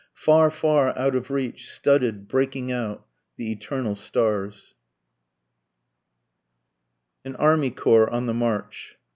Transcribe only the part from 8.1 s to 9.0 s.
ON THE MARCH.